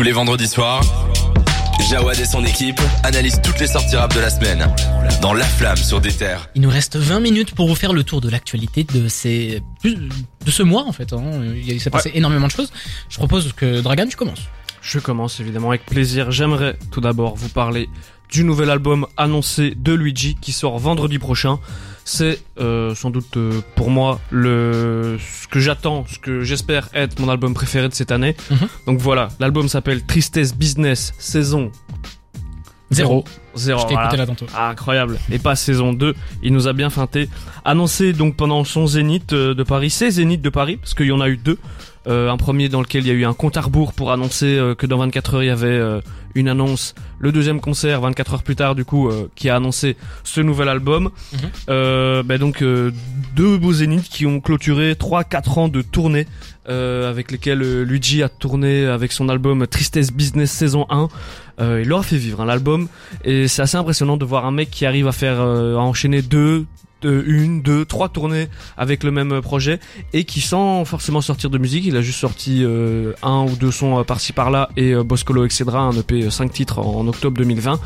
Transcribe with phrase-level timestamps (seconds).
[0.00, 0.82] Tous les vendredis soirs,
[1.90, 4.66] Jawad et son équipe analysent toutes les sorties rap de la semaine
[5.20, 6.48] dans La Flamme sur des terres.
[6.54, 10.50] Il nous reste 20 minutes pour vous faire le tour de l'actualité de ces de
[10.50, 11.12] ce mois en fait.
[11.12, 11.42] Hein.
[11.54, 12.72] Il s'est passé énormément de choses.
[13.10, 14.48] Je propose que Dragan, tu commences.
[14.80, 16.30] Je commence évidemment avec plaisir.
[16.30, 17.90] J'aimerais tout d'abord vous parler
[18.32, 21.58] du nouvel album annoncé de Luigi qui sort vendredi prochain.
[22.04, 27.18] C'est euh, sans doute euh, pour moi le ce que j'attends, ce que j'espère être
[27.20, 28.36] mon album préféré de cette année.
[28.50, 28.68] Mhm.
[28.86, 31.70] Donc voilà, l'album s'appelle Tristesse Business saison
[32.90, 33.24] Zéro.
[33.54, 33.80] Zéro.
[33.80, 34.08] Je t'ai voilà.
[34.08, 34.46] écouté là tantôt.
[34.54, 35.18] Ah, incroyable.
[35.30, 36.14] Et pas saison 2.
[36.42, 37.28] Il nous a bien feinté.
[37.64, 41.12] Annoncé donc pendant son Zénith euh, de Paris, c'est Zénith de Paris, parce qu'il y
[41.12, 41.58] en a eu deux.
[42.06, 44.46] Euh, un premier dans lequel il y a eu un compte à rebours pour annoncer
[44.46, 46.00] euh, que dans 24 heures il y avait euh,
[46.34, 46.94] une annonce.
[47.18, 51.10] Le deuxième concert 24 heures plus tard du coup qui a annoncé ce nouvel album.
[51.32, 51.38] Mhm.
[51.68, 56.26] Euh, bah, donc deux beaux zéniths qui ont clôturé 3-4 ans de tournée
[56.68, 61.08] euh, avec lesquels euh, Luigi a tourné avec son album Tristesse Business saison 1.
[61.60, 62.88] Euh, il leur a fait vivre hein, l'album
[63.24, 66.22] et c'est assez impressionnant de voir un mec qui arrive à faire euh, à enchaîner
[66.22, 66.66] deux,
[67.04, 69.80] une, deux, trois tournées avec le même euh, projet
[70.12, 73.70] et qui sans forcément sortir de musique, il a juste sorti euh, un ou deux
[73.70, 77.36] sons euh, par-ci par-là et euh, Boscolo Excedra, un EP 5 titres en, en octobre
[77.38, 77.80] 2020.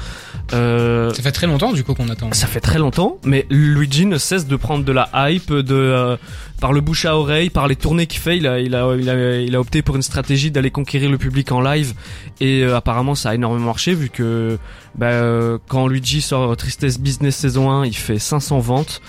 [0.53, 2.33] Euh, Ça fait très longtemps du coup qu'on attend.
[2.33, 6.17] ça fait très longtemps, mais Luigi ne cesse de prendre de la hype, de euh,
[6.61, 8.37] par le bouche à oreille, par les tournées qu'il fait.
[8.37, 11.61] Il a, il a, il a, opté pour une stratégie d'aller conquérir le public en
[11.61, 11.95] live,
[12.41, 14.59] et euh, apparemment ça a énormément marché vu que
[14.95, 19.03] bah, euh, quand Luigi sort Tristesse Business saison 1, il fait 500 ventes.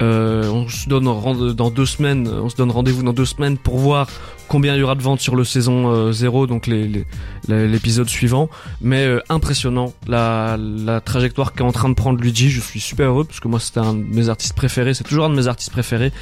[0.00, 1.04] Euh, on se donne
[1.54, 4.08] dans deux semaines, on se donne rendez-vous dans deux semaines pour voir
[4.48, 7.04] combien il y aura de ventes sur le saison euh, 0, donc les- les-
[7.48, 8.48] les- l'épisode suivant.
[8.80, 12.50] Mais euh, impressionnant la, la trajectoire qu'est en train de prendre Luigi.
[12.50, 14.94] Je suis super heureux parce que moi c'était un de mes artistes préférés.
[14.94, 16.12] C'est toujours un de mes artistes préférés.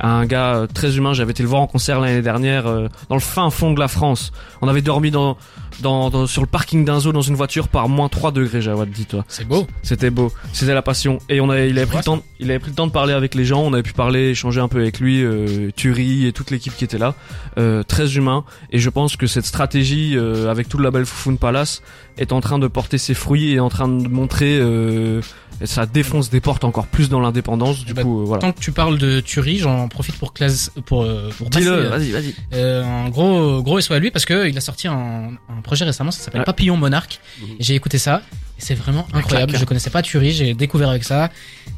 [0.00, 1.12] Un gars euh, très humain.
[1.12, 3.88] J'avais été le voir en concert l'année dernière euh, dans le fin fond de la
[3.88, 4.32] France.
[4.62, 5.36] On avait dormi dans,
[5.80, 8.62] dans, dans- sur le parking d'un zoo dans une voiture par moins 3 degrés.
[8.62, 9.24] Jawad, dis-toi.
[9.28, 9.66] C'est beau.
[9.82, 11.18] C'était beau, c'était la passion.
[11.28, 13.12] Et on avait, il avait pris le temps, il avait pris le temps de parler
[13.12, 13.60] avec les gens.
[13.62, 16.84] On avait pu parler, échanger un peu avec lui, euh, Thury et toute l'équipe qui
[16.84, 17.14] était là.
[17.58, 18.44] Euh, très humain.
[18.70, 21.82] Et je pense que cette stratégie, euh, avec tout le label Foufoune Palace,
[22.18, 25.20] est en train de porter ses fruits et est en train de montrer, euh,
[25.64, 27.84] ça défonce des portes encore plus dans l'indépendance.
[27.84, 28.40] Du Bah, coup, euh, voilà.
[28.40, 31.88] Tant que tu parles de tuerie, j'en profite pour classe pour euh, pour Dis-le, euh,
[31.90, 32.34] vas-y, vas-y.
[32.54, 35.84] euh, un gros gros SO à lui parce que il a sorti un, un projet
[35.84, 36.44] récemment, ça s'appelle Ouais.
[36.44, 37.20] Papillon Monarque.
[37.58, 38.22] Et J'ai écouté ça
[38.58, 39.56] c'est vraiment incroyable.
[39.56, 41.30] Je connaissais pas Tuerie, j'ai découvert avec ça.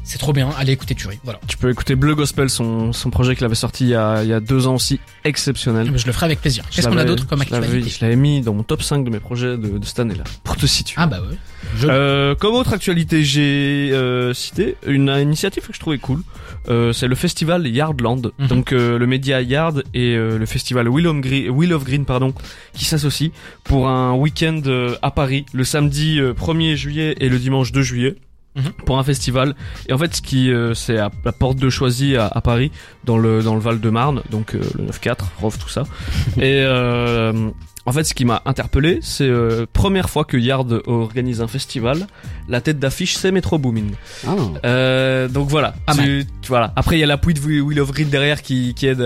[0.03, 0.49] C'est trop bien.
[0.57, 1.19] Allez écouter Tuerie.
[1.23, 1.39] Voilà.
[1.47, 4.29] Tu peux écouter Bleu Gospel, son, son projet qu'il avait sorti il y, a, il
[4.29, 5.91] y a deux ans aussi, exceptionnel.
[5.95, 6.63] Je le ferai avec plaisir.
[6.71, 9.19] Qu'est-ce qu'on a d'autre comme actualité Je l'avais mis dans mon top 5 de mes
[9.19, 10.95] projets de, de cette année-là, pour te situer.
[10.97, 11.37] Ah bah ouais.
[11.75, 11.87] Je...
[11.89, 16.21] Euh, comme autre actualité, j'ai euh, cité une initiative que je trouvais cool.
[16.69, 18.31] Euh, c'est le festival Yardland.
[18.39, 18.47] Mhm.
[18.47, 22.05] Donc euh, le média Yard et euh, le festival Wheel of Green, Wheel of Green
[22.05, 22.33] pardon,
[22.73, 23.29] qui s'associent
[23.63, 26.33] pour un week-end euh, à Paris le samedi euh,
[26.67, 28.15] 1er juillet et le dimanche 2 juillet.
[28.55, 28.71] Mhm.
[28.87, 29.53] Pour un festival
[29.87, 32.71] et en fait ce qui euh, c'est à la porte de Choisy à, à Paris
[33.05, 35.83] dans le dans le Val de Marne donc euh, le 9-4 Rov tout ça
[36.37, 37.51] et euh,
[37.85, 39.31] en fait, ce qui m'a interpellé, c'est
[39.71, 42.07] première fois que Yard organise un festival.
[42.49, 43.85] La tête d'affiche, c'est Metro Boomin.
[44.27, 45.27] Ah.
[45.29, 45.73] Donc voilà.
[45.85, 46.73] Pas Tu, tu- voilà.
[46.75, 49.01] Après, il y a l'appui de Will of Green derrière qui, qui aide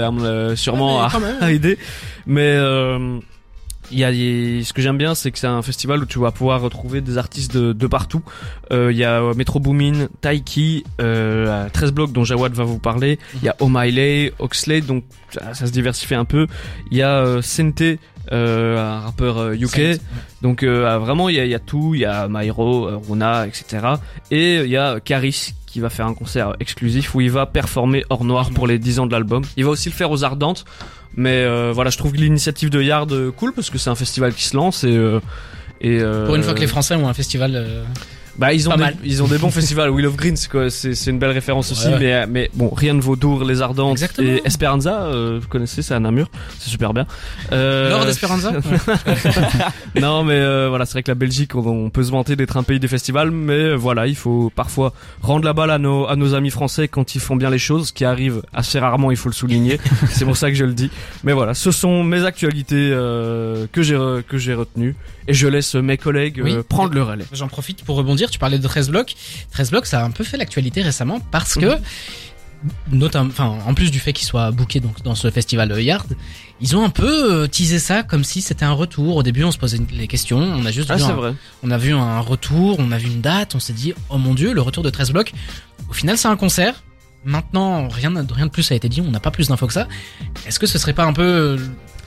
[0.56, 1.78] sûrement mais à, aider.
[2.26, 2.58] Mais
[3.92, 4.12] il y a,
[4.64, 7.18] ce que j'aime bien, c'est que c'est un festival où tu vas pouvoir retrouver des
[7.18, 8.22] artistes de, de partout.
[8.72, 12.80] Euh, Il y a euh, Metro Boomin, Taiki, euh, 13 blocs dont Jawad va vous
[12.80, 13.20] parler.
[13.36, 16.48] Il y a O'Malley, Oxlade, donc ça, ça se diversifie un peu.
[16.92, 17.82] Il y a euh, Sente,
[18.32, 19.70] euh, un rappeur euh, UK.
[19.72, 20.02] C'est-
[20.42, 22.88] Donc euh, ah, vraiment il y a, il y a tout, il y a Myro,
[22.88, 23.86] euh, Runa, etc.
[24.32, 28.04] Et il y a Caris qui va faire un concert exclusif où il va performer
[28.10, 29.44] hors noir pour les 10 ans de l'album.
[29.56, 30.66] Il va aussi le faire aux Ardentes.
[31.16, 34.34] Mais euh, voilà, je trouve l'initiative de Yard euh, cool parce que c'est un festival
[34.34, 35.20] qui se lance et euh,
[35.82, 37.66] et Pour une fois que les Français ont un festival.
[38.38, 39.90] Bah ils ont des, ils ont des bons festivals.
[39.90, 42.00] Will of Green c'est quoi c'est c'est une belle référence aussi Ouais.
[42.00, 44.28] mais mais bon rien ne vaut Dour les Ardentes Exactement.
[44.30, 47.06] et Esperanza euh, vous connaissez c'est à Namur c'est super bien.
[47.52, 48.52] Euh, Lord Esperanza
[49.96, 50.02] Ouais.
[50.02, 52.58] non mais euh, voilà c'est vrai que la Belgique on, on peut se vanter d'être
[52.58, 56.08] un pays des festivals mais euh, voilà il faut parfois rendre la balle à nos
[56.08, 59.12] à nos amis français quand ils font bien les choses ce qui arrive assez rarement
[59.12, 59.80] il faut le souligner
[60.10, 60.90] c'est pour ça que je le dis
[61.24, 64.96] mais voilà ce sont mes actualités euh, que j'ai que j'ai retenues
[65.28, 66.54] et je laisse mes collègues Oui.
[66.54, 68.21] euh, prendre le relais J'en profite pour rebondir.
[68.30, 69.16] Tu parlais de 13 blocs.
[69.52, 71.78] 13 blocs, ça a un peu fait l'actualité récemment parce que,
[72.92, 76.08] notamment, enfin, en plus du fait qu'ils soient bookés donc dans ce festival euh, Yard,
[76.60, 79.16] ils ont un peu euh, teasé ça comme si c'était un retour.
[79.16, 80.40] Au début, on se posait les questions.
[80.40, 81.34] On a juste ah vu un, vrai
[81.64, 83.56] on a vu un retour, on a vu une date.
[83.56, 85.34] On s'est dit, oh mon dieu, le retour de 13 blocs.
[85.90, 86.84] Au final, c'est un concert.
[87.24, 89.02] Maintenant, rien, rien de plus a été dit.
[89.02, 89.88] On n'a pas plus d'infos que ça.
[90.48, 91.58] Est-ce que ce serait pas un peu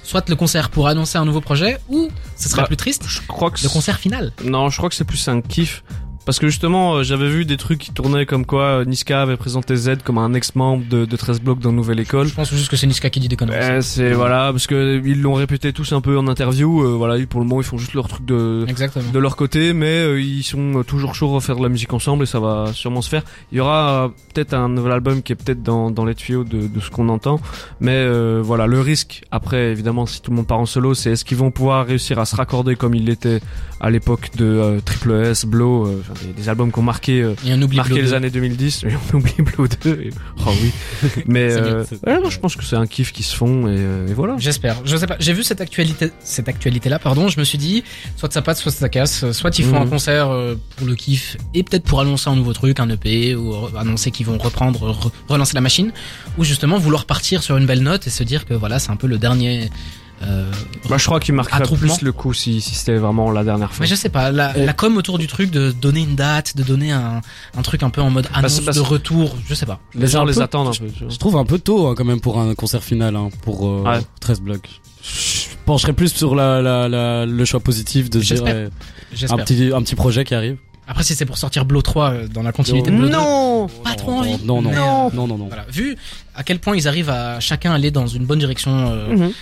[0.05, 3.21] soit le concert pour annoncer un nouveau projet, ou ce serait Bah, plus triste, Je
[3.27, 4.33] crois que le concert final?
[4.45, 5.83] Non, je crois que c'est plus un kiff.
[6.27, 9.37] Parce que justement, euh, j'avais vu des trucs qui tournaient comme quoi euh, Niska avait
[9.37, 12.27] présenté Z comme un ex-membre de, de 13 blocs dans Nouvelle École.
[12.29, 13.59] Je pense juste que c'est Niska qui dit des conneries.
[13.79, 16.83] Eh, c'est voilà, parce que ils l'ont répété tous un peu en interview.
[16.83, 19.11] euh, voilà, ils- pour le moment, ils font juste leur truc de Exactement.
[19.11, 22.23] de leur côté, mais euh, ils sont toujours chauds à faire de la musique ensemble
[22.23, 23.23] et ça va sûrement se faire.
[23.53, 26.45] Il y aura euh, peut-être un nouvel album qui est peut-être dans, dans les tuyaux
[26.45, 27.39] de, de ce qu'on entend,
[27.81, 31.11] mais euh, voilà, le risque, après évidemment si tout le monde part en solo, c'est
[31.13, 33.41] est-ce qu'ils vont pouvoir réussir à se raccorder comme il l'était
[33.81, 37.53] à l'époque de Triple S, Blow, enfin, des, des albums qui ont marqué, euh, Et
[37.55, 38.15] on oublie marqué les 2.
[38.15, 40.11] années 2010, et on oublie Blow 2, et...
[40.47, 40.71] oh oui,
[41.27, 43.75] mais bien, euh, ouais, non, je pense que c'est un kiff qui se font et,
[43.77, 44.37] euh, et voilà.
[44.39, 44.77] J'espère.
[44.85, 45.17] Je sais pas.
[45.21, 47.29] J'ai vu cette actualité, cette actualité là, pardon.
[47.29, 47.85] Je me suis dit,
[48.17, 49.31] soit ça passe, soit ça casse.
[49.33, 49.83] Soit ils font Mhm.
[49.83, 53.35] un concert euh, pour le kiff et peut-être pour annoncer un nouveau truc, un EP
[53.35, 55.93] ou annoncer qu'ils vont reprendre, re- relancer la machine,
[56.39, 58.97] ou justement vouloir partir sur une belle note et se dire que voilà, c'est un
[58.97, 59.71] peu le dernier.
[60.23, 60.51] Euh,
[60.89, 63.83] Bah, je crois qu'il marquerait plus le coup si, si c'était vraiment la dernière fois.
[63.83, 66.57] mais je sais pas, la, Et- la com autour du truc, de donner une date,
[66.57, 67.21] de donner un,
[67.57, 69.81] un truc un peu en mode annonce c'est parce- de retour, je sais pas.
[69.95, 70.87] Les gens les attendent un peu.
[71.09, 73.83] Je trouve un peu tôt hein, quand même pour un concert final hein, pour euh,
[73.83, 74.01] Ouais.
[74.21, 74.69] 13 blocs.
[75.03, 78.69] Je pencherais plus sur la, la, la- le choix positif de dire ouais,
[79.31, 80.57] un petit un petit projet qui arrive.
[80.87, 83.67] Après, si c'est pour sortir Blow 3 euh, dans la continuité de Blow 2, Non
[83.83, 84.37] pas trop non, envie.
[84.45, 85.47] non non non non non non.
[85.49, 85.65] Voilà.
[85.71, 85.97] Vu
[86.35, 89.33] à quel point ils arrivent à chacun aller dans une bonne direction, euh, Mhm.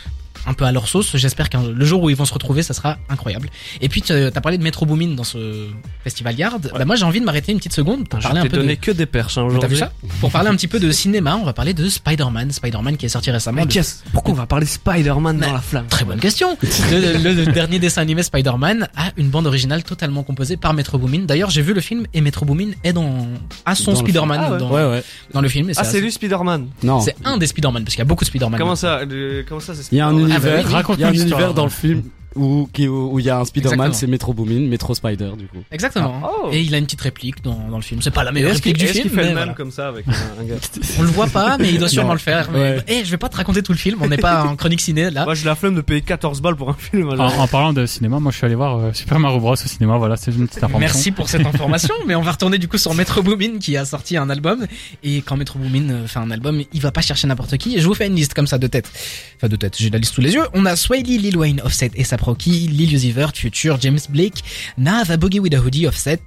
[0.46, 2.74] Un peu à leur sauce, j'espère que le jour où ils vont se retrouver, ça
[2.74, 3.48] sera incroyable.
[3.80, 5.66] Et puis, tu as parlé de Metro Boomin dans ce
[6.04, 6.72] festival Yard.
[6.76, 8.56] Bah, moi, j'ai envie de m'arrêter une petite seconde pour Je parler un t'ai peu
[8.58, 8.80] donné de...
[8.80, 9.78] que des perches hein, aujourd'hui.
[9.78, 9.92] ça?
[10.20, 12.50] Pour parler un petit peu de cinéma, on va parler de Spider-Man.
[12.52, 13.64] Spider-Man qui est sorti récemment.
[13.66, 15.86] Mais Le- Pourquoi on va parler Spider-Man dans la flamme?
[15.88, 16.56] Très bonne question.
[16.90, 20.98] Le, le- le dernier dessin animé Spider-Man a une bande originale totalement composée par Metro
[20.98, 21.20] Boomin.
[21.20, 23.26] D'ailleurs, j'ai vu le film et Metro Boomin est dans
[23.64, 24.40] à son Dans le Spider-Man.
[24.42, 24.58] Ah ouais.
[24.58, 25.04] dans, Ouais ouais.
[25.32, 25.70] dans le film.
[25.70, 26.66] et Ah, c'est assez- lui Spider-Man?
[26.82, 27.00] Non.
[27.00, 28.58] C'est un des Spider-Man parce qu'il y a beaucoup de Spider-Man.
[28.58, 30.94] Comment ça le- Comment ça c'est Il y a un Spider-Man Ah, bah univers, oui.
[30.98, 32.02] il y a un univers dans le film
[32.36, 35.46] où qui- où où il y a un Spider-Man, c'est Metro Boomin, Metro Spider du
[35.46, 35.58] coup.
[35.70, 36.20] Exactement.
[36.24, 36.48] Ah, oh.
[36.52, 38.00] Et il a une petite réplique dans, dans le film.
[38.02, 39.46] C'est pas la meilleure réplique du film, fait mais le voilà.
[39.46, 40.54] même comme ça avec un, un gars
[40.98, 42.14] On le voit pas, mais il doit sûrement Non.
[42.14, 42.50] le faire.
[42.52, 42.84] Mais, Ouais.
[42.88, 43.98] Eh, je vais pas te raconter tout le film.
[44.02, 45.24] On n'est pas en chronique ciné là.
[45.24, 47.08] Moi j'ai la flemme de payer 14 balles pour un film.
[47.08, 47.40] En, alors.
[47.40, 49.96] en parlant de cinéma, moi je suis allé voir euh, Super Mario Bros au cinéma.
[49.98, 50.78] Voilà, c'est une petite information.
[50.94, 53.84] Merci pour cette information, mais on va retourner du coup sur Metro Boomin qui a
[53.84, 54.66] sorti un album.
[55.02, 57.76] Et quand Metro Boomin euh, fait un album, il va pas chercher n'importe qui.
[57.76, 58.90] Et je vous fais une liste comme ça de tête.
[59.36, 60.44] Enfin de tête, j'ai la liste sous les yeux.
[60.54, 64.42] On a Swaley, Lil Wayne, Offset et Saproki, Lil Uzi Vert, Future, James Blake,
[64.78, 66.20] Nav, A Boogie with a Hoodie, Offset.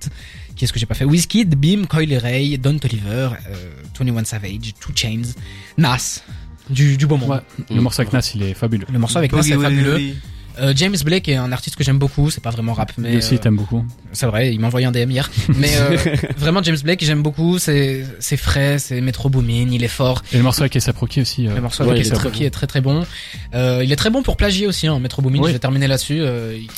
[0.55, 1.05] Qu'est-ce que j'ai pas fait?
[1.05, 5.33] Wizkid, Beam, Coily Ray, Don Toliver, euh, 21 Savage, Two Chains,
[5.77, 6.21] Nas.
[6.69, 7.29] Du, du beau monde.
[7.29, 8.85] Ouais, le morceau avec Nas, il est fabuleux.
[8.91, 10.15] Le morceau avec Nas est fabuleux.
[10.59, 13.17] Euh, James Blake est un artiste que j'aime beaucoup, c'est pas vraiment rap, mais Lui
[13.17, 13.85] aussi, euh, t'aimes beaucoup.
[14.13, 15.29] c'est vrai, il m'a envoyé un DM hier.
[15.55, 15.97] Mais euh,
[16.37, 20.21] vraiment James Blake, j'aime beaucoup, c'est c'est frais, c'est Metro Boomin, il est fort.
[20.33, 21.47] Et le morceau avec Rocky aussi.
[21.47, 23.05] euh, Le morceau ouais, avec il est très Rocky est très très bon.
[23.53, 25.39] Euh, il est très bon pour plagier aussi, hein, Metro Boomin.
[25.39, 25.47] Oui.
[25.49, 26.19] Je vais terminer là-dessus.
[26.21, 26.69] euh, il-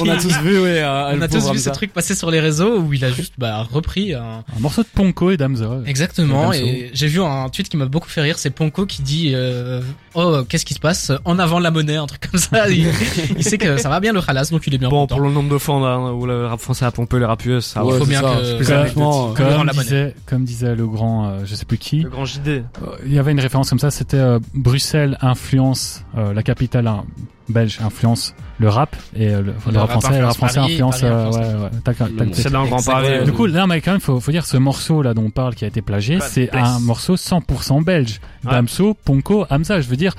[0.00, 1.70] On a tous vu ouais, on a tous vu ce Hamza.
[1.72, 4.44] truc passer sur les réseaux où il a juste bah, repris un...
[4.56, 5.84] Un morceau de Ponko et Damso.
[5.86, 9.32] Exactement, Et j'ai vu un tweet qui m'a beaucoup fait rire, c'est Ponko qui dit
[9.34, 9.80] euh,
[10.14, 12.68] Oh, qu'est-ce qui se passe En avant la monnaie, un truc comme ça.
[12.70, 12.86] Il,
[13.36, 15.16] il sait que ça va bien le halas, donc il est bien Bon, content.
[15.16, 17.64] pour le nombre de fois là, où le rap français a pompé les rap US,
[17.66, 17.98] ça Ouais, va.
[17.98, 18.28] faut bien ça.
[18.58, 22.48] que- Comme disait, comme disait le grand, euh, je sais plus qui, Le grand JD.
[22.48, 22.62] euh,
[23.06, 27.04] il y avait une référence comme ça, c'était euh, Bruxelles influence, euh, la capitale hein,
[27.48, 30.54] belge influence le rap et euh, le, le rap rap français, le rap influence français
[30.60, 32.34] Paris, influence, Paris influence ouais, ouais, Le.
[32.34, 32.82] C'est dans le Grand.
[32.84, 33.24] Paris.
[33.24, 35.54] Du coup, là, mais quand même, faut, faut dire, ce morceau là dont on parle
[35.54, 38.20] qui a été plagié, c'est un morceau 100% belge.
[38.44, 39.80] Damso, Ponko, Hamza.
[39.80, 40.14] Je veux dire,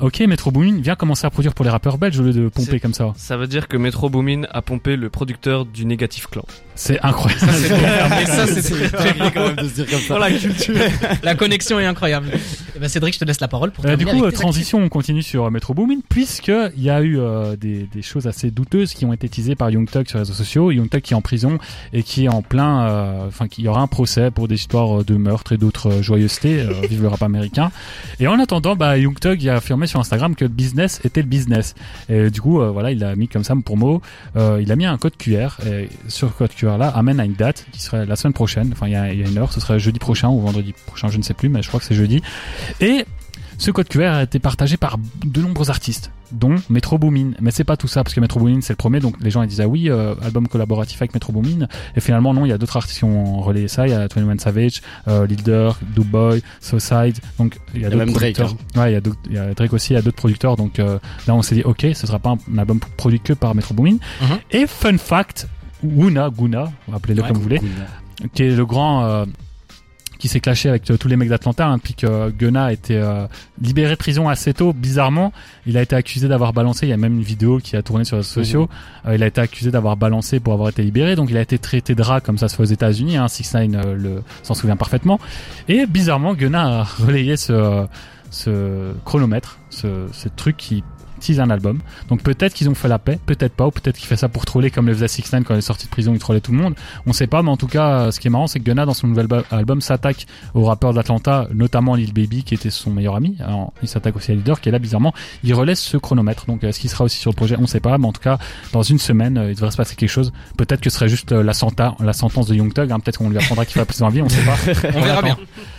[0.00, 2.80] ok, Metro Boomin vient commencer à produire pour les rappeurs belges au lieu de pomper
[2.80, 3.12] comme ça.
[3.16, 6.44] Ça veut dire que Metro Boomin a pompé le producteur du Négatif Clan.
[6.74, 7.40] C'est incroyable.
[8.26, 8.92] Ça, c'est
[9.34, 10.18] quand même de se dire comme ça.
[10.18, 10.74] la culture.
[11.22, 12.30] La connexion est incroyable.
[12.76, 14.88] Eh ben, Cédric, je te laisse la parole pour Euh, du coup, euh, transition, on
[14.88, 18.94] continue sur euh, Metro Boomin, puisqu'il y a eu euh, des, des choses assez douteuses
[18.94, 20.70] qui ont été teasées par Young sur les réseaux sociaux.
[20.70, 21.58] Young qui est en prison
[21.92, 25.00] et qui est en plein, euh, enfin, qu'il y aura un procès pour des histoires
[25.00, 26.60] euh, de meurtre et d'autres euh, joyeusetés.
[26.60, 27.70] euh, vive le rap américain.
[28.20, 29.16] Et en attendant, bah, Young
[29.48, 31.74] a affirmé sur Instagram que business était le business.
[32.08, 34.00] Et du coup, euh, voilà, il a mis comme ça pour mot,
[34.36, 35.58] euh, il a mis un code QR.
[35.66, 38.70] Et sur code QR là, amène à une date qui serait la semaine prochaine.
[38.72, 41.08] Enfin, il y il y a une heure, ce serait jeudi prochain ou vendredi prochain,
[41.08, 42.22] je ne sais plus, mais je crois que c'est jeudi.
[42.80, 43.04] Et
[43.58, 47.32] ce code QR a été partagé par de nombreux artistes, dont Metro Boomin.
[47.40, 49.42] Mais c'est pas tout ça, parce que Metro Boomin c'est le premier, donc les gens
[49.42, 51.66] ils disaient ah oui, euh, album collaboratif avec Metro Boomin.
[51.96, 53.86] Et finalement non, il y a d'autres artistes qui ont relayé ça.
[53.86, 57.18] Il y a 21 Savage, euh, Lil Durk, Boy, Suicide.
[57.38, 58.82] Donc il y a d'autres même Drake, producteurs.
[58.82, 60.56] Ouais, il y a il y a Drake aussi, il y a d'autres producteurs.
[60.56, 63.54] Donc euh, là on s'est dit ok, ce sera pas un, album produit que par
[63.54, 63.98] Metro Boomin.
[64.20, 64.38] Mhm.
[64.50, 65.48] Et fun fact,
[65.82, 67.28] Wuna, Guna, appelez-le Ouais.
[67.28, 67.60] comme vous voulez,
[68.34, 69.24] qui est le grand euh,
[70.18, 72.72] qui s'est clashé avec euh, tous les mecs d'Atlanta, hein, puis que euh, Gunna a
[72.72, 73.26] été euh,
[73.60, 74.72] libéré de prison assez tôt.
[74.72, 75.32] Bizarrement,
[75.66, 76.86] il a été accusé d'avoir balancé.
[76.86, 78.68] Il y a même une vidéo qui a tourné sur les réseaux sociaux.
[79.06, 81.16] Euh, il a été accusé d'avoir balancé pour avoir été libéré.
[81.16, 83.16] Donc, il a été traité de rat comme ça se fait aux États-Unis.
[83.16, 85.18] Hein, Six Nine euh, le s'en souvient parfaitement.
[85.68, 87.86] Et bizarrement, Gunna a relayé ce
[88.30, 90.82] ce chronomètre, ce, ce truc qui
[91.24, 91.78] tease un album.
[92.08, 94.44] Donc peut-être qu'ils ont fait la paix, peut-être pas, ou peut-être qu'il fait ça pour
[94.44, 96.52] troller comme le faisait Six Nine quand il est sorti de prison, il trollait tout
[96.52, 96.74] le monde.
[97.06, 98.84] On sait pas, mais en tout cas, euh, ce qui est marrant, c'est que Gunna
[98.86, 103.14] dans son nouvel album s'attaque aux rappeurs d'Atlanta, notamment Lil Baby qui était son meilleur
[103.16, 103.36] ami.
[103.40, 105.12] Alors, il s'attaque aussi à Leader qui est là bizarrement.
[105.42, 106.46] Il relaisse ce chronomètre.
[106.46, 107.56] Donc est-ce qu'il sera aussi sur le projet?
[107.58, 108.38] On sait pas, mais en tout cas,
[108.72, 110.32] dans une semaine, euh, il devrait se passer quelque chose.
[110.56, 112.92] Peut-être que ce serait juste euh, la, senta- la sentence de Young Thug.
[112.92, 113.00] Hein.
[113.00, 114.56] Peut-être qu'on lui apprendra qu'il va plus en vie, on sait pas.
[114.94, 115.36] On verra bien.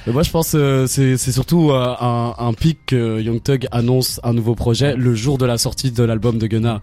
[0.07, 3.67] Mais moi, je pense euh, c'est c'est surtout euh, un, un pic que Young Thug
[3.71, 6.81] annonce un nouveau projet le jour de la sortie de l'album de Gunna.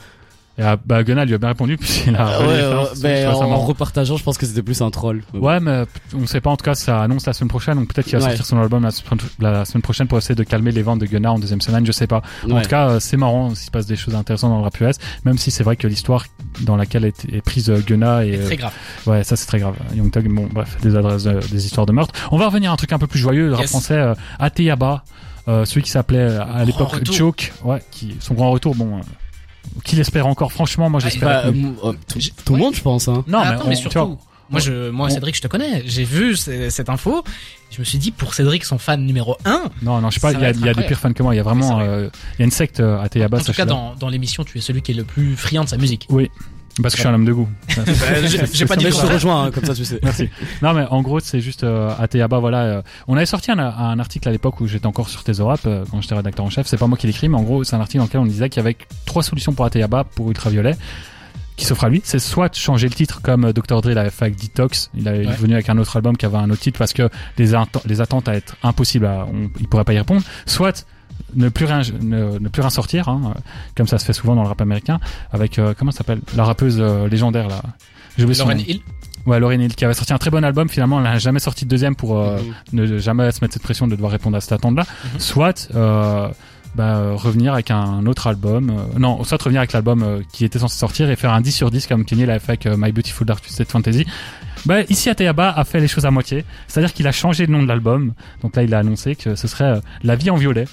[0.58, 3.56] Et euh, bah, Gunna lui a bien répondu puisqu'il a ouais, relayé ouais, mais en,
[3.60, 5.22] repartageant, je pense que c'était plus un troll.
[5.32, 6.50] Ouais, mais on sait pas.
[6.50, 7.76] En tout cas, ça annonce la semaine prochaine.
[7.78, 8.28] Donc peut-être qu'il va Ouais.
[8.32, 8.90] sortir son album la,
[9.64, 11.86] semaine- prochaine pour essayer de calmer les ventes de Gunna en deuxième semaine.
[11.86, 12.20] Je sais pas.
[12.50, 13.54] En tout cas, euh, c'est marrant.
[13.54, 15.88] S'il se passe des choses intéressantes dans le rap US, même si c'est vrai que
[15.88, 16.26] l'histoire
[16.60, 18.72] dans laquelle est, est prise euh, Gunna et C'est euh, très grave.
[19.06, 19.76] ouais, ça c'est très grave.
[19.96, 22.12] Young Thug, bon, bref, des adresses, de- des histoires de meurtre.
[22.30, 23.46] On va revenir à un truc un peu plus joyeux.
[23.46, 23.70] Le rap Yes.
[23.70, 24.04] français,
[24.38, 27.04] Ateyaba, euh, celui qui s'appelait euh, à l'époque.
[27.12, 28.74] Joke, ouais, qui son grand retour.
[28.74, 29.00] Bon, euh,
[29.84, 30.52] qui l'espère encore.
[30.52, 31.28] Franchement, moi Ah, j'espère.
[31.28, 31.92] Bah, euh, euh,
[32.44, 33.08] tout, le monde, je pense.
[33.08, 33.24] Hein.
[33.26, 34.18] non, Ah, attends, on- mais vois, surtout,
[34.50, 35.82] moi, je, moi, on- Cédric, je te connais.
[35.86, 37.24] J'ai vu cette info.
[37.70, 40.32] Je me suis dit, pour Cédric, son fan numéro 1, Non, non, je sais pas,
[40.32, 41.32] il y a, y des pires fans que moi.
[41.34, 43.52] Il y a vraiment, euh, il y a une secte euh, à Théaba, en tout
[43.52, 46.06] cas, dans l'émission, tu es celui qui est le plus friand de sa musique.
[46.10, 46.30] Oui,
[46.80, 47.48] parce que je suis un homme de goût.
[48.24, 49.98] J'ai j'ai pas dit je te rejoins, hein, comme ça tu sais.
[50.02, 50.28] Merci.
[50.62, 52.58] Non, mais en gros, c'est juste euh, à voilà.
[52.62, 55.60] euh, on avait sorti un, un article à l'époque où j'étais encore sur Teso Rap,
[55.66, 56.66] euh, quand j'étais rédacteur en chef.
[56.66, 58.48] C'est pas moi qui l'écris, mais en gros, c'est un article dans lequel on disait
[58.48, 60.76] qu'il y avait trois solutions pour Ateyaba, pour Ultraviolet,
[61.56, 62.00] qui s'offre à lui.
[62.04, 63.82] C'est soit changer le titre comme euh, Dr.
[63.82, 64.90] Dre l'avait fait avec Detox.
[64.94, 65.34] Il est Ouais.
[65.34, 68.34] venu avec un autre album qui avait un autre titre parce que les attentes à
[68.34, 70.22] être impossibles, à, on, il pourrait pas y répondre.
[70.46, 70.86] Soit
[71.34, 73.40] ne plus rien, ne, ne plus rien sortir, hein, euh,
[73.76, 75.00] comme ça se fait souvent dans le rap américain,
[75.32, 77.62] avec euh, comment s'appelle la rappeuse euh, légendaire là.
[78.18, 78.58] Lauren.
[78.58, 78.80] Hill.
[79.24, 80.68] Ouais, Lauryn Hill qui avait sorti un très bon album.
[80.68, 82.38] Finalement, elle n'a jamais sorti de deuxième pour euh,
[82.72, 82.80] Mhm.
[82.90, 84.84] ne jamais se mettre cette pression de devoir répondre à cette attente-là.
[85.14, 85.20] Mhm.
[85.20, 85.68] Soit
[86.74, 88.72] bah, revenir avec un autre album.
[88.98, 91.86] non, soit revenir avec l'album qui était censé sortir et faire un 10 sur 10
[91.86, 94.06] comme Kenny l'avait fait avec My Beautiful Dark Twisted Fantasy.
[94.64, 96.44] Bah, ici, Ateyaba a fait les choses à moitié.
[96.68, 98.12] C'est-à-dire qu'il a changé le nom de l'album.
[98.42, 100.64] Donc là, il a annoncé que ce serait La vie en violet.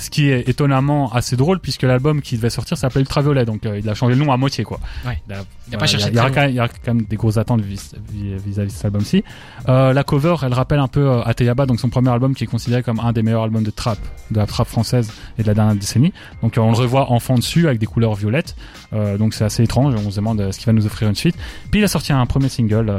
[0.00, 3.44] Ce qui est étonnamment assez drôle puisque l'album qui devait sortir s'appelait Ultraviolet.
[3.44, 4.80] Donc euh, il a changé le nom à moitié, quoi.
[5.06, 5.20] Ouais.
[5.28, 6.94] Il a, Il a pas cherché il y, très quand même, il y aura quand
[6.94, 9.22] même des grosses attentes vis- vis- vis-à-vis de cet album-ci.
[9.68, 12.46] Euh, la cover, elle rappelle un peu euh, Ateyaba, donc son premier album qui est
[12.46, 13.98] considéré comme un des meilleurs albums de trap,
[14.30, 16.12] de la trap française et de la dernière décennie.
[16.42, 18.56] Donc on le revoit enfant dessus avec des couleurs violettes.
[18.92, 19.94] Donc c'est assez étrange.
[19.94, 21.36] On se demande ce qu'il va nous offrir une suite.
[21.70, 22.90] Puis il a sorti un premier single.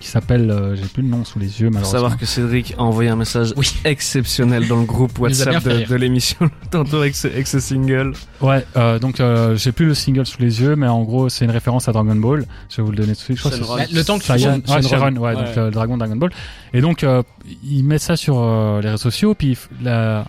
[0.00, 1.90] Qui s'appelle, euh, j'ai plus le nom sous les yeux Faut malheureusement.
[2.00, 3.68] savoir que Cédric a envoyé un message Oui.
[3.84, 8.12] exceptionnel dans le groupe WhatsApp de, l'émission, tantôt avec ce, avec ce single.
[8.40, 11.44] Ouais, euh, donc euh, j'ai plus le single sous les yeux, mais en gros c'est
[11.44, 12.46] une référence à Dragon Ball.
[12.70, 13.38] Je vais vous le donner tout de suite.
[13.56, 14.88] Je crois le temps que tu Saiyan- ouais, Shenron.
[14.88, 15.44] Shenron, ouais, Ouais.
[15.44, 16.30] donc le dragon Dragon Ball.
[16.72, 17.22] Et donc euh,
[17.64, 20.26] il met ça sur euh, les réseaux sociaux, puis la-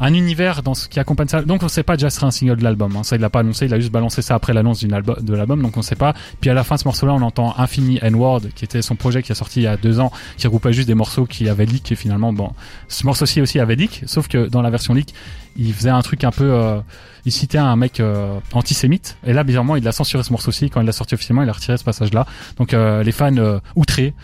[0.00, 1.42] un univers dans ce qui accompagne ça.
[1.42, 2.96] Donc on sait pas déjà ce sera un single de l'album.
[2.96, 3.02] Hein.
[3.02, 5.76] Ça il l'a pas annoncé, il a juste balancé ça après l'annonce de l'album, donc
[5.76, 6.14] on sait pas.
[6.40, 9.32] Puis à la fin ce morceau-là, on entend Infini N-Word, qui était son projet qui
[9.32, 11.92] a sorti il y a deux ans, qui regroupait juste des morceaux qui avaient leak
[11.92, 12.52] et finalement bon,
[12.88, 15.14] ce morceau-ci aussi avait leak, sauf que dans la version leak,
[15.56, 16.80] il faisait un truc un peu euh,
[17.24, 20.80] il citait un mec euh, antisémite et là bizarrement il a censuré ce morceau-ci quand
[20.80, 22.26] il l'a sorti officiellement il a retiré ce passage-là
[22.56, 24.14] donc euh, les fans euh, outrés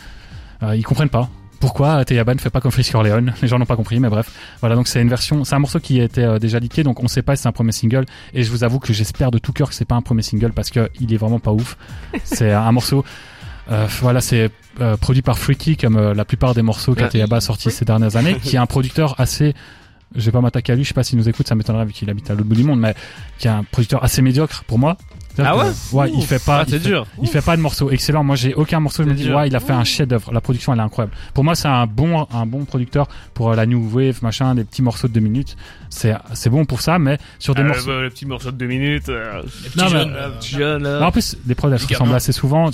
[0.63, 1.29] euh, ils comprennent pas
[1.61, 4.31] pourquoi Teyaba ne fait pas comme Frisk Orleans les gens n'ont pas compris mais bref.
[4.61, 7.09] Voilà donc c'est une version c'est un morceau qui était euh, déjà leaké donc on
[7.09, 8.05] sait pas si c'est un premier single.
[8.35, 10.53] Et je vous avoue que j'espère de tout cœur que c'est pas un premier single
[10.53, 11.77] parce que il est vraiment pas ouf.
[12.25, 13.05] C'est un morceau
[13.71, 16.99] euh, voilà, c'est euh, produit par Freaky comme euh, la plupart des morceaux Ouais.
[16.99, 19.55] qu'Ateyaba a sortis ces dernières années, qui est un producteur assez
[20.15, 21.93] je vais pas m'attaquer à lui, je sais pas s'il nous écoute, ça m'étonnerait vu
[21.93, 22.95] qu'il habite à l'autre bout du monde, mais
[23.39, 24.97] qui est un producteur assez médiocre pour moi.
[25.45, 27.07] Ah que, Ouais, il fait pas, Ah, c'est dur.
[27.21, 28.25] il fait pas de morceaux excellents.
[28.25, 30.33] Moi, j'ai aucun morceau, je me dis, ouais, il a fait un chef-d'œuvre.
[30.33, 31.15] La production, elle est incroyable.
[31.35, 34.65] Pour moi, c'est un bon, un bon producteur pour euh, la new wave, machin, des
[34.65, 35.57] petits morceaux de deux minutes.
[35.91, 38.01] C'est, c'est bon pour ça, mais sur des morceaux.
[38.01, 39.09] le petit morceau de deux minutes.
[39.09, 42.15] euh, Les petits Non, mais- euh, euh, jeune, en plus, les prods, elles se ressemblent
[42.15, 42.71] assez souvent.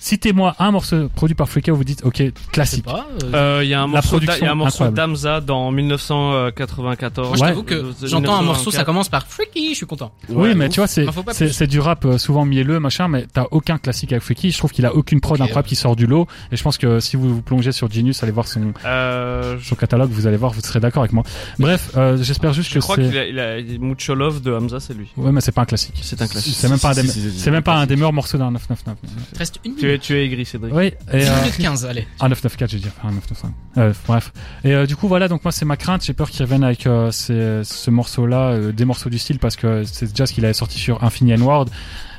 [0.00, 2.84] Je- Citez-moi un morceau produit par Freaky où vous dites, ok, je classique.
[2.84, 3.06] pas.
[3.24, 4.96] euh, Euh, Il y a un morceau, production, il y a un morceau incroyable.
[4.96, 7.28] d'Amza dans 1994.
[7.28, 8.74] Moi, je t'avoue que Euh, j'entends un morceau, 1994.
[8.76, 10.12] ça commence par freaky, je suis content.
[10.28, 14.22] Oui, mais tu vois, c'est du rap souvent mielleux, machin, mais t'as aucun classique avec
[14.22, 14.50] Freaky.
[14.52, 15.46] Je trouve qu'il a aucune prod Ok.
[15.46, 16.26] incroyable qui sort du lot.
[16.52, 19.68] Et je pense que si vous vous plongez sur Genius, allez voir son, Euh, je
[19.68, 21.24] son catalogue, vous allez voir, vous serez d'accord avec moi.
[21.58, 23.02] Bref, euh, j'espère juste je que crois c'est.
[23.08, 25.08] qu'il a, il a Mucho Love de Hamza, c'est lui.
[25.16, 25.98] Ouais, mais c'est pas un classique.
[26.02, 26.54] C'est un classique.
[26.56, 28.96] C'est même pas un des, c'est même pas un meilleurs morceaux d'un 999.
[29.30, 30.74] Il te reste une Tu, Tu es, tu es aigri, Cédric.
[30.74, 32.06] Oui, et, 10 euh, 15, allez.
[32.20, 33.50] un 994, je veux dire, un 995.
[33.78, 34.32] Euh, bref.
[34.64, 36.04] Et euh, du coup, voilà, donc moi, c'est ma crainte.
[36.04, 39.56] J'ai peur qu'ils reviennent avec euh, ces- ce morceau-là, euh, des morceaux du style, parce
[39.56, 41.66] que c'est déjà ce qu'il avait sorti sur Infinity N-Word.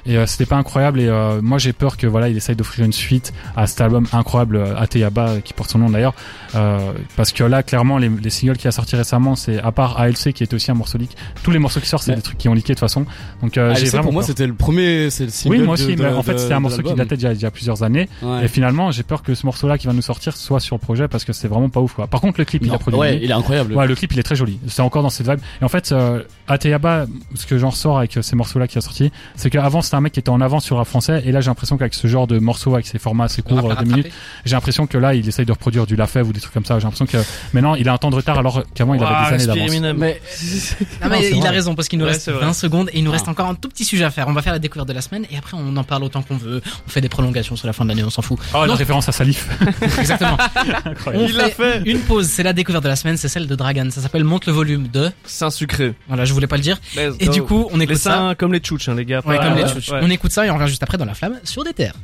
[0.06, 1.00] Et euh, c'était pas incroyable.
[1.00, 4.08] Et euh, moi, j'ai peur que voilà, il essaye d'offrir une suite à cet album
[4.14, 6.14] incroyable, euh, Ateyaba, qui porte son nom d'ailleurs.
[6.56, 10.00] Euh, parce que là, clairement, les, les singles qu'il a sortis récemment, c'est à part
[10.00, 11.16] ALC, qui est aussi un morceau leak.
[11.44, 13.06] Tous les morceaux qui sortent, c'est des trucs qui ont leaké de toute façon.
[13.42, 15.56] Donc, j'ai vraiment pour moi, c'était le premier, c'est le single.
[15.58, 17.46] Oui, moi aussi, de- mais en fait, c'était un morceau qui datait a- il y
[17.46, 18.10] a plusieurs années.
[18.22, 18.46] Ouais.
[18.46, 21.08] Et finalement, j'ai peur que ce morceau-là qui va nous sortir soit sur le projet
[21.08, 22.08] parce que c'est vraiment pas ouf, quoi.
[22.08, 23.00] Par contre, le clip, il a produit.
[23.00, 23.74] ouais, il est incroyable.
[23.74, 24.60] Ouais, le clip il est très joli.
[24.68, 25.40] C'est encore dans cette vibe.
[25.62, 25.94] Et en fait,
[26.48, 27.06] Ateyaba,
[27.36, 30.14] ce que j'en ressors avec ces morceaux-là qui a sorti, c'est qu'avant c'était un mec
[30.14, 32.40] qui était en avance sur la français, et là j'ai l'impression qu'avec ce genre de
[32.40, 33.82] morceaux, avec ces formats assez courts, Rattraper.
[33.82, 34.14] euh, deux minutes,
[34.46, 36.80] j'ai l'impression que là il essaye de reproduire du Lafèvre ou des trucs comme ça.
[36.80, 37.18] J'ai l'impression que
[37.54, 39.98] maintenant il a un temps de retard alors qu'avant il avait des années d'avance.
[39.98, 40.22] Mais
[41.02, 41.48] mais Non, c'est il vrai.
[41.48, 42.46] a raison parce qu'il nous Ouais, reste c'est vrai.
[42.46, 43.32] 20 secondes et il nous reste Ah.
[43.32, 44.28] encore un tout petit sujet à faire.
[44.30, 46.38] On va faire la découverte de la semaine et après on en parle autant qu'on
[46.38, 46.62] veut.
[46.88, 48.40] On fait des prolongations sur la fin de l'année, on s'en fout.
[48.54, 48.76] Oh, la Non.
[48.76, 49.50] référence à Salif.
[50.00, 50.38] Exactement.
[51.08, 51.90] On Il l'a fait, fait.
[51.90, 53.90] une pause, c'est la découverte de la semaine, c'est celle de Dragan.
[53.92, 55.12] Ça s'appelle Monte le volume de.
[55.26, 55.94] Saint sucré.
[56.08, 56.80] Voilà, je voulais pas le dire.
[57.20, 58.36] Et du coup, on les écoute ça.
[58.38, 59.22] comme les tchouches, hein, les gars.
[59.26, 59.66] Ouais, comme les.
[59.90, 61.96] On écoute ça et on revient juste après dans la flamme sur des terres.